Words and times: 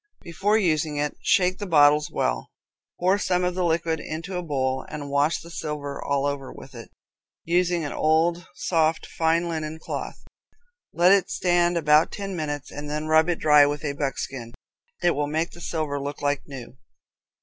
Before 0.23 0.57
using 0.57 0.97
it, 0.97 1.15
shake 1.21 1.59
the 1.59 1.67
bottles 1.67 2.09
well. 2.11 2.49
Pour 2.99 3.19
some 3.19 3.43
of 3.43 3.53
the 3.53 3.63
liquid 3.63 3.99
into 3.99 4.35
a 4.35 4.41
bowl, 4.41 4.83
and 4.89 5.11
wash 5.11 5.39
the 5.39 5.51
silver 5.51 6.03
all 6.03 6.25
over 6.25 6.51
with 6.51 6.73
it, 6.73 6.89
using 7.45 7.85
an 7.85 7.93
old, 7.93 8.47
soft, 8.55 9.05
fine 9.05 9.47
linen 9.47 9.77
cloth. 9.77 10.25
Let 10.91 11.11
it 11.11 11.29
stand 11.29 11.77
about 11.77 12.11
ten 12.11 12.35
minutes, 12.35 12.71
and 12.71 12.89
then 12.89 13.05
rub 13.05 13.29
it 13.29 13.37
dry 13.37 13.67
with 13.67 13.85
a 13.85 13.93
buckskin. 13.93 14.53
It 15.03 15.11
will 15.11 15.27
make 15.27 15.51
the 15.51 15.61
silver 15.61 16.01
look 16.01 16.19
like 16.19 16.47
new. 16.47 16.77